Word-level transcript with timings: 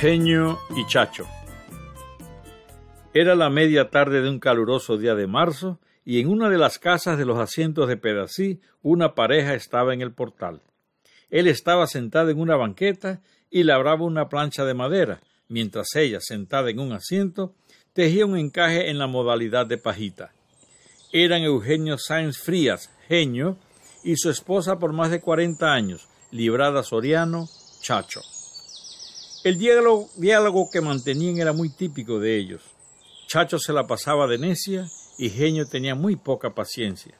Genio 0.00 0.60
y 0.76 0.86
Chacho. 0.86 1.26
Era 3.12 3.34
la 3.34 3.50
media 3.50 3.90
tarde 3.90 4.22
de 4.22 4.30
un 4.30 4.38
caluroso 4.38 4.96
día 4.96 5.16
de 5.16 5.26
marzo 5.26 5.80
y 6.04 6.20
en 6.20 6.28
una 6.28 6.48
de 6.48 6.56
las 6.56 6.78
casas 6.78 7.18
de 7.18 7.24
los 7.24 7.36
asientos 7.36 7.88
de 7.88 7.96
Pedací 7.96 8.60
una 8.80 9.16
pareja 9.16 9.54
estaba 9.54 9.92
en 9.92 10.00
el 10.00 10.12
portal. 10.12 10.62
Él 11.30 11.48
estaba 11.48 11.88
sentado 11.88 12.30
en 12.30 12.38
una 12.38 12.54
banqueta 12.54 13.22
y 13.50 13.64
labraba 13.64 14.04
una 14.04 14.28
plancha 14.28 14.64
de 14.64 14.74
madera, 14.74 15.20
mientras 15.48 15.88
ella, 15.96 16.20
sentada 16.20 16.70
en 16.70 16.78
un 16.78 16.92
asiento, 16.92 17.56
tejía 17.92 18.24
un 18.24 18.38
encaje 18.38 18.90
en 18.90 19.00
la 19.00 19.08
modalidad 19.08 19.66
de 19.66 19.78
pajita. 19.78 20.30
Eran 21.12 21.42
Eugenio 21.42 21.98
Sáenz 21.98 22.38
Frías, 22.38 22.88
genio, 23.08 23.56
y 24.04 24.14
su 24.16 24.30
esposa 24.30 24.78
por 24.78 24.92
más 24.92 25.10
de 25.10 25.20
cuarenta 25.20 25.72
años, 25.72 26.08
Librada 26.30 26.84
Soriano, 26.84 27.48
Chacho. 27.82 28.20
El 29.44 29.58
diálogo, 29.58 30.70
que 30.70 30.80
mantenían 30.80 31.38
era 31.38 31.52
muy 31.52 31.70
típico 31.70 32.18
de 32.18 32.36
ellos. 32.36 32.62
Chacho 33.28 33.58
se 33.58 33.72
la 33.72 33.86
pasaba 33.86 34.26
de 34.26 34.38
necia 34.38 34.88
y 35.16 35.30
Genio 35.30 35.66
tenía 35.68 35.94
muy 35.94 36.16
poca 36.16 36.54
paciencia. 36.54 37.14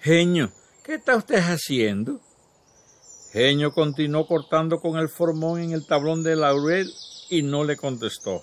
Genio, 0.00 0.50
¿qué 0.84 0.94
está 0.94 1.16
usted 1.16 1.38
haciendo? 1.38 2.20
Genio 3.32 3.72
continuó 3.72 4.26
cortando 4.26 4.78
con 4.78 4.98
el 4.98 5.08
formón 5.08 5.60
en 5.60 5.72
el 5.72 5.86
tablón 5.86 6.22
de 6.22 6.36
laurel 6.36 6.90
y 7.28 7.42
no 7.42 7.64
le 7.64 7.76
contestó. 7.76 8.40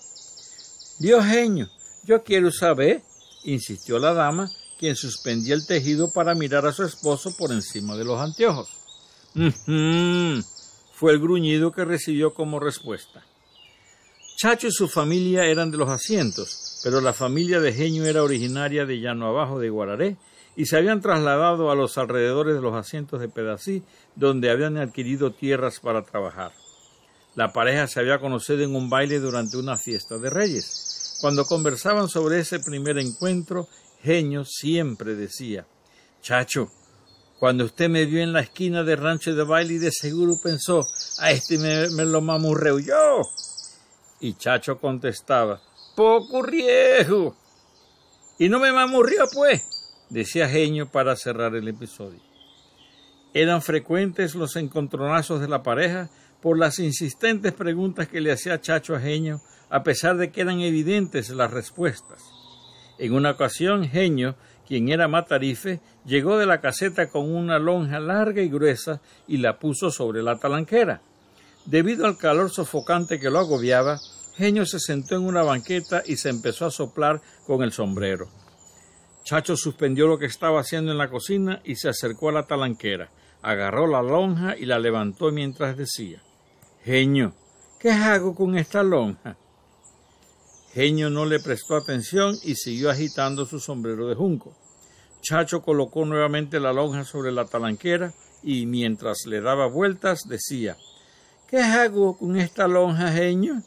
Dios 0.98 1.24
Genio, 1.24 1.68
yo 2.04 2.22
quiero 2.22 2.52
saber, 2.52 3.02
insistió 3.44 3.98
la 3.98 4.14
dama, 4.14 4.50
quien 4.78 4.94
suspendía 4.94 5.54
el 5.54 5.66
tejido 5.66 6.12
para 6.12 6.34
mirar 6.34 6.66
a 6.66 6.72
su 6.72 6.84
esposo 6.84 7.34
por 7.36 7.50
encima 7.50 7.96
de 7.96 8.04
los 8.04 8.20
anteojos 8.20 8.68
fue 10.96 11.12
el 11.12 11.20
gruñido 11.20 11.72
que 11.72 11.84
recibió 11.84 12.32
como 12.32 12.58
respuesta. 12.58 13.22
Chacho 14.38 14.68
y 14.68 14.72
su 14.72 14.88
familia 14.88 15.44
eran 15.44 15.70
de 15.70 15.76
los 15.76 15.90
asientos, 15.90 16.80
pero 16.82 17.02
la 17.02 17.12
familia 17.12 17.60
de 17.60 17.74
Genio 17.74 18.06
era 18.06 18.22
originaria 18.22 18.86
de 18.86 18.98
Llano 18.98 19.26
Abajo 19.26 19.58
de 19.58 19.68
Guararé 19.68 20.16
y 20.56 20.64
se 20.64 20.78
habían 20.78 21.02
trasladado 21.02 21.70
a 21.70 21.74
los 21.74 21.98
alrededores 21.98 22.54
de 22.54 22.62
los 22.62 22.74
asientos 22.74 23.20
de 23.20 23.28
Pedací, 23.28 23.82
donde 24.14 24.50
habían 24.50 24.78
adquirido 24.78 25.32
tierras 25.32 25.80
para 25.80 26.02
trabajar. 26.02 26.52
La 27.34 27.52
pareja 27.52 27.86
se 27.88 28.00
había 28.00 28.18
conocido 28.18 28.62
en 28.62 28.74
un 28.74 28.88
baile 28.88 29.20
durante 29.20 29.58
una 29.58 29.76
fiesta 29.76 30.16
de 30.16 30.30
reyes. 30.30 31.18
Cuando 31.20 31.44
conversaban 31.44 32.08
sobre 32.08 32.40
ese 32.40 32.58
primer 32.60 32.96
encuentro, 32.96 33.68
Genio 34.02 34.46
siempre 34.46 35.14
decía 35.14 35.66
Chacho, 36.22 36.70
cuando 37.38 37.64
usted 37.64 37.90
me 37.90 38.06
vio 38.06 38.22
en 38.22 38.32
la 38.32 38.40
esquina 38.40 38.82
del 38.82 38.98
rancho 38.98 39.34
de 39.34 39.44
baile 39.44 39.78
de 39.78 39.90
seguro 39.92 40.34
pensó, 40.42 40.86
a 41.18 41.30
este 41.30 41.58
me, 41.58 42.04
lo 42.04 42.20
mamurreo 42.20 42.78
yo. 42.78 43.22
Y 44.20 44.34
Chacho 44.34 44.78
contestaba, 44.78 45.60
poco 45.94 46.42
riesgo. 46.42 47.36
Y 48.38 48.48
no 48.48 48.58
me 48.58 48.72
mamurrió 48.72 49.24
pues, 49.32 49.62
decía 50.08 50.48
Genio 50.48 50.90
para 50.90 51.14
cerrar 51.16 51.54
el 51.54 51.68
episodio. 51.68 52.20
Eran 53.34 53.60
frecuentes 53.60 54.34
los 54.34 54.56
encontronazos 54.56 55.40
de 55.40 55.48
la 55.48 55.62
pareja 55.62 56.08
por 56.40 56.58
las 56.58 56.78
insistentes 56.78 57.52
preguntas 57.52 58.08
que 58.08 58.22
le 58.22 58.32
hacía 58.32 58.60
Chacho 58.60 58.94
a 58.94 59.00
Genio, 59.00 59.42
a 59.68 59.82
pesar 59.82 60.16
de 60.16 60.30
que 60.30 60.40
eran 60.40 60.60
evidentes 60.60 61.28
las 61.30 61.50
respuestas. 61.50 62.22
En 62.98 63.12
una 63.12 63.32
ocasión, 63.32 63.86
Genio 63.86 64.36
quien 64.66 64.88
era 64.88 65.08
Matarife, 65.08 65.80
llegó 66.04 66.38
de 66.38 66.46
la 66.46 66.60
caseta 66.60 67.08
con 67.08 67.34
una 67.34 67.58
lonja 67.58 68.00
larga 68.00 68.42
y 68.42 68.48
gruesa 68.48 69.00
y 69.26 69.38
la 69.38 69.58
puso 69.58 69.90
sobre 69.90 70.22
la 70.22 70.38
talanquera. 70.38 71.00
Debido 71.64 72.06
al 72.06 72.18
calor 72.18 72.50
sofocante 72.50 73.18
que 73.18 73.30
lo 73.30 73.38
agobiaba, 73.38 73.98
Genio 74.36 74.66
se 74.66 74.78
sentó 74.78 75.16
en 75.16 75.24
una 75.24 75.42
banqueta 75.42 76.02
y 76.04 76.16
se 76.16 76.28
empezó 76.28 76.66
a 76.66 76.70
soplar 76.70 77.20
con 77.46 77.62
el 77.62 77.72
sombrero. 77.72 78.28
Chacho 79.24 79.56
suspendió 79.56 80.06
lo 80.06 80.18
que 80.18 80.26
estaba 80.26 80.60
haciendo 80.60 80.92
en 80.92 80.98
la 80.98 81.10
cocina 81.10 81.60
y 81.64 81.76
se 81.76 81.88
acercó 81.88 82.28
a 82.28 82.32
la 82.32 82.46
talanquera. 82.46 83.08
Agarró 83.42 83.86
la 83.86 84.02
lonja 84.02 84.56
y 84.56 84.66
la 84.66 84.78
levantó 84.78 85.32
mientras 85.32 85.76
decía 85.76 86.22
Genio, 86.84 87.34
¿qué 87.80 87.90
hago 87.90 88.34
con 88.34 88.56
esta 88.56 88.82
lonja? 88.82 89.36
Genio 90.76 91.08
no 91.08 91.24
le 91.24 91.40
prestó 91.40 91.74
atención 91.74 92.36
y 92.42 92.54
siguió 92.54 92.90
agitando 92.90 93.46
su 93.46 93.60
sombrero 93.60 94.08
de 94.08 94.14
junco. 94.14 94.54
Chacho 95.22 95.62
colocó 95.62 96.04
nuevamente 96.04 96.60
la 96.60 96.74
lonja 96.74 97.04
sobre 97.04 97.32
la 97.32 97.46
talanquera 97.46 98.12
y 98.42 98.66
mientras 98.66 99.24
le 99.24 99.40
daba 99.40 99.68
vueltas 99.68 100.28
decía 100.28 100.76
¿Qué 101.48 101.62
hago 101.62 102.18
con 102.18 102.36
esta 102.36 102.68
lonja, 102.68 103.10
Genio? 103.10 103.62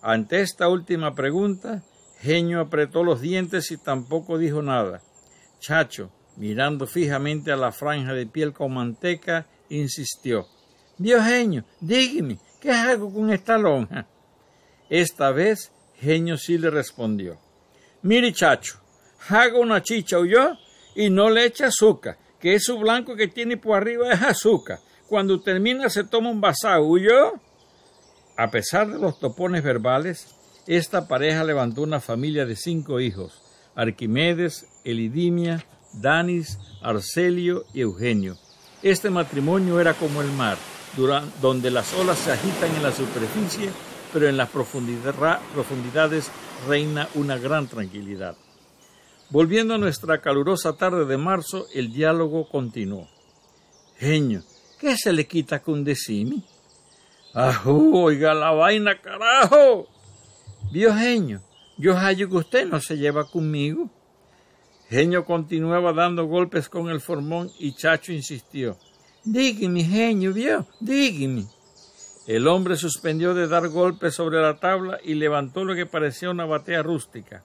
Ante 0.00 0.40
esta 0.40 0.66
última 0.66 1.14
pregunta, 1.14 1.82
Genio 2.20 2.60
apretó 2.60 3.04
los 3.04 3.20
dientes 3.20 3.70
y 3.70 3.76
tampoco 3.76 4.38
dijo 4.38 4.62
nada. 4.62 5.02
Chacho, 5.60 6.10
mirando 6.38 6.86
fijamente 6.86 7.52
a 7.52 7.56
la 7.56 7.70
franja 7.70 8.14
de 8.14 8.24
piel 8.24 8.54
con 8.54 8.72
manteca, 8.72 9.46
insistió 9.68 10.46
Dios 10.96 11.22
Genio, 11.22 11.64
dígame, 11.82 12.38
¿qué 12.62 12.70
hago 12.70 13.12
con 13.12 13.30
esta 13.30 13.58
lonja? 13.58 14.06
Esta 14.88 15.30
vez 15.30 15.70
Genio 16.04 16.36
sí 16.36 16.58
le 16.58 16.70
respondió. 16.70 17.38
Mire, 18.02 18.32
chacho, 18.32 18.78
haga 19.28 19.58
una 19.58 19.82
chicha 19.82 20.18
yo 20.26 20.56
y 20.94 21.08
no 21.08 21.30
le 21.30 21.46
eche 21.46 21.64
azúcar, 21.64 22.18
que 22.38 22.54
eso 22.54 22.78
blanco 22.78 23.16
que 23.16 23.28
tiene 23.28 23.56
por 23.56 23.76
arriba 23.76 24.12
es 24.12 24.22
azúcar. 24.22 24.78
Cuando 25.08 25.40
termina 25.40 25.88
se 25.88 26.04
toma 26.04 26.30
un 26.30 26.40
vasado, 26.40 26.96
yo. 26.98 27.34
A 28.36 28.50
pesar 28.50 28.90
de 28.90 28.98
los 28.98 29.18
topones 29.18 29.62
verbales, 29.62 30.34
esta 30.66 31.08
pareja 31.08 31.44
levantó 31.44 31.82
una 31.82 32.00
familia 32.00 32.44
de 32.44 32.56
cinco 32.56 33.00
hijos, 33.00 33.40
Arquimedes, 33.74 34.66
Elidimia, 34.84 35.64
Danis, 35.94 36.58
Arcelio 36.82 37.64
y 37.72 37.80
Eugenio. 37.80 38.36
Este 38.82 39.08
matrimonio 39.08 39.80
era 39.80 39.94
como 39.94 40.20
el 40.20 40.30
mar, 40.32 40.58
donde 41.40 41.70
las 41.70 41.94
olas 41.94 42.18
se 42.18 42.32
agitan 42.32 42.74
en 42.74 42.82
la 42.82 42.92
superficie 42.92 43.70
pero 44.14 44.28
en 44.28 44.36
las 44.36 44.48
profundidades 44.48 46.30
reina 46.68 47.08
una 47.16 47.36
gran 47.36 47.66
tranquilidad. 47.66 48.36
Volviendo 49.28 49.74
a 49.74 49.78
nuestra 49.78 50.20
calurosa 50.20 50.76
tarde 50.76 51.04
de 51.04 51.16
marzo, 51.16 51.66
el 51.74 51.92
diálogo 51.92 52.48
continuó. 52.48 53.08
Genio, 53.98 54.44
¿qué 54.78 54.96
se 54.96 55.12
le 55.12 55.26
quita 55.26 55.60
con 55.60 55.82
decimi? 55.82 56.44
¡Ajú! 57.34 58.04
Oiga 58.04 58.34
la 58.34 58.52
vaina, 58.52 59.00
carajo. 59.00 59.88
Vio 60.70 60.94
Genio, 60.94 61.42
yo 61.76 61.96
hallo 61.96 62.28
que 62.28 62.36
usted 62.36 62.68
no 62.68 62.78
se 62.78 62.96
lleva 62.96 63.28
conmigo. 63.28 63.90
Genio 64.88 65.24
continuaba 65.24 65.92
dando 65.92 66.26
golpes 66.26 66.68
con 66.68 66.88
el 66.88 67.00
formón 67.00 67.50
y 67.58 67.74
Chacho 67.74 68.12
insistió. 68.12 68.78
Dígame, 69.24 69.82
Genio, 69.82 70.32
vio, 70.32 70.68
dígame. 70.78 71.46
El 72.26 72.48
hombre 72.48 72.76
suspendió 72.76 73.34
de 73.34 73.48
dar 73.48 73.68
golpes 73.68 74.14
sobre 74.14 74.40
la 74.40 74.58
tabla 74.58 74.98
y 75.04 75.14
levantó 75.14 75.64
lo 75.64 75.74
que 75.74 75.84
parecía 75.84 76.30
una 76.30 76.46
batea 76.46 76.82
rústica. 76.82 77.42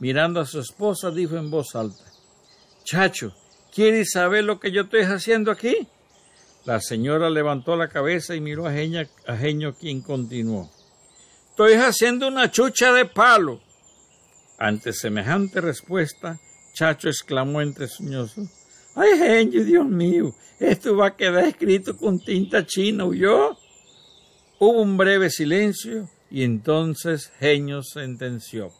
Mirando 0.00 0.40
a 0.40 0.46
su 0.46 0.58
esposa, 0.58 1.10
dijo 1.10 1.36
en 1.36 1.50
voz 1.50 1.74
alta 1.76 2.04
Chacho, 2.84 3.32
¿quieres 3.72 4.10
saber 4.12 4.44
lo 4.44 4.58
que 4.58 4.72
yo 4.72 4.82
estoy 4.82 5.02
haciendo 5.02 5.50
aquí? 5.50 5.88
La 6.64 6.80
señora 6.80 7.30
levantó 7.30 7.76
la 7.76 7.88
cabeza 7.88 8.34
y 8.34 8.40
miró 8.40 8.66
a 8.66 8.72
Genio, 8.72 9.06
a 9.26 9.36
Genio 9.36 9.74
quien 9.74 10.02
continuó. 10.02 10.68
Estoy 11.50 11.74
haciendo 11.74 12.26
una 12.26 12.50
chucha 12.50 12.92
de 12.92 13.04
palo. 13.04 13.60
Ante 14.58 14.92
semejante 14.92 15.60
respuesta, 15.60 16.40
Chacho 16.74 17.08
exclamó 17.08 17.60
entre 17.60 17.86
sueñosos. 17.86 18.48
Ay, 18.96 19.16
Genio, 19.16 19.64
Dios 19.64 19.86
mío, 19.86 20.34
esto 20.58 20.96
va 20.96 21.08
a 21.08 21.16
quedar 21.16 21.44
escrito 21.44 21.96
con 21.96 22.18
tinta 22.18 22.66
china, 22.66 23.04
¿oyó? 23.04 23.56
Hubo 24.58 24.80
un 24.80 24.96
breve 24.96 25.28
silencio 25.28 26.08
y 26.30 26.42
entonces 26.42 27.30
Genio 27.38 27.82
sentenció. 27.82 28.72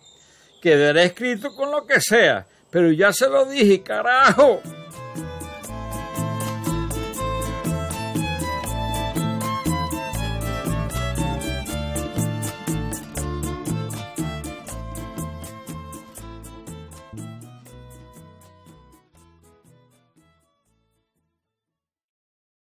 Quedará 0.63 1.03
escrito 1.03 1.55
con 1.55 1.71
lo 1.71 1.87
que 1.87 2.01
sea, 2.01 2.47
pero 2.71 2.91
ya 2.91 3.13
se 3.13 3.29
lo 3.29 3.45
dije, 3.45 3.83
carajo. 3.83 4.63